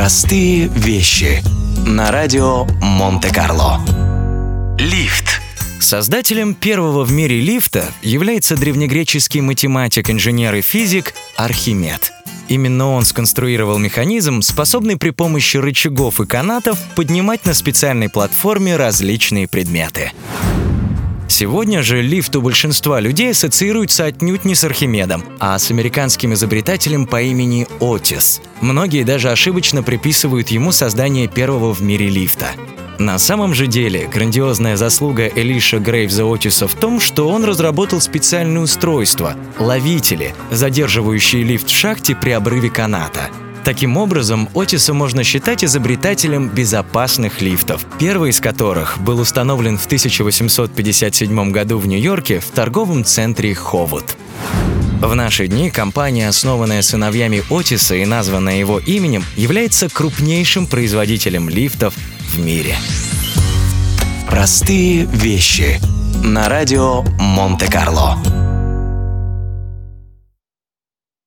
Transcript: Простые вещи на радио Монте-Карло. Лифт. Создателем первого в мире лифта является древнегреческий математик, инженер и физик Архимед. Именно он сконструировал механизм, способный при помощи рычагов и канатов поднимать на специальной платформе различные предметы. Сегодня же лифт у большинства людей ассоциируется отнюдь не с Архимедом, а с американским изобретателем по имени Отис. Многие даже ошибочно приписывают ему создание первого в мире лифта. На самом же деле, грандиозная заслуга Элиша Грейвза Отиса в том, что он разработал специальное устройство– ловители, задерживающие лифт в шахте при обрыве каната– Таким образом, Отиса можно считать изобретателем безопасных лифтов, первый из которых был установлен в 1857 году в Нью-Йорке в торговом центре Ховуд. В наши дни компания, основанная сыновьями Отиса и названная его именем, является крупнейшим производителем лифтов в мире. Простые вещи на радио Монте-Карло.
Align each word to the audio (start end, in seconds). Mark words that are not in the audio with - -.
Простые 0.00 0.68
вещи 0.68 1.42
на 1.86 2.10
радио 2.10 2.64
Монте-Карло. 2.80 3.82
Лифт. 4.78 5.42
Создателем 5.78 6.54
первого 6.54 7.04
в 7.04 7.12
мире 7.12 7.38
лифта 7.38 7.84
является 8.00 8.56
древнегреческий 8.56 9.42
математик, 9.42 10.08
инженер 10.08 10.54
и 10.54 10.62
физик 10.62 11.12
Архимед. 11.36 12.12
Именно 12.48 12.92
он 12.92 13.04
сконструировал 13.04 13.76
механизм, 13.76 14.40
способный 14.40 14.96
при 14.96 15.10
помощи 15.10 15.58
рычагов 15.58 16.18
и 16.22 16.24
канатов 16.24 16.78
поднимать 16.96 17.44
на 17.44 17.52
специальной 17.52 18.08
платформе 18.08 18.76
различные 18.76 19.48
предметы. 19.48 20.12
Сегодня 21.40 21.82
же 21.82 22.02
лифт 22.02 22.36
у 22.36 22.42
большинства 22.42 23.00
людей 23.00 23.30
ассоциируется 23.30 24.04
отнюдь 24.04 24.44
не 24.44 24.54
с 24.54 24.62
Архимедом, 24.62 25.24
а 25.38 25.58
с 25.58 25.70
американским 25.70 26.34
изобретателем 26.34 27.06
по 27.06 27.22
имени 27.22 27.66
Отис. 27.80 28.42
Многие 28.60 29.04
даже 29.04 29.30
ошибочно 29.30 29.82
приписывают 29.82 30.50
ему 30.50 30.70
создание 30.70 31.28
первого 31.28 31.72
в 31.72 31.80
мире 31.80 32.10
лифта. 32.10 32.48
На 32.98 33.18
самом 33.18 33.54
же 33.54 33.66
деле, 33.66 34.06
грандиозная 34.06 34.76
заслуга 34.76 35.28
Элиша 35.28 35.78
Грейвза 35.78 36.26
Отиса 36.26 36.68
в 36.68 36.74
том, 36.74 37.00
что 37.00 37.26
он 37.30 37.46
разработал 37.46 38.02
специальное 38.02 38.60
устройство– 38.60 39.34
ловители, 39.58 40.34
задерживающие 40.50 41.42
лифт 41.42 41.70
в 41.70 41.74
шахте 41.74 42.14
при 42.14 42.32
обрыве 42.32 42.68
каната– 42.68 43.30
Таким 43.64 43.96
образом, 43.96 44.48
Отиса 44.54 44.94
можно 44.94 45.22
считать 45.22 45.64
изобретателем 45.64 46.48
безопасных 46.48 47.42
лифтов, 47.42 47.84
первый 47.98 48.30
из 48.30 48.40
которых 48.40 48.98
был 49.00 49.20
установлен 49.20 49.76
в 49.78 49.86
1857 49.86 51.50
году 51.50 51.78
в 51.78 51.86
Нью-Йорке 51.86 52.40
в 52.40 52.50
торговом 52.50 53.04
центре 53.04 53.54
Ховуд. 53.54 54.16
В 55.00 55.14
наши 55.14 55.46
дни 55.46 55.70
компания, 55.70 56.28
основанная 56.28 56.82
сыновьями 56.82 57.42
Отиса 57.50 57.94
и 57.94 58.04
названная 58.04 58.58
его 58.58 58.78
именем, 58.78 59.24
является 59.36 59.88
крупнейшим 59.88 60.66
производителем 60.66 61.48
лифтов 61.48 61.94
в 62.34 62.38
мире. 62.38 62.76
Простые 64.28 65.06
вещи 65.06 65.80
на 66.22 66.48
радио 66.48 67.02
Монте-Карло. 67.18 68.39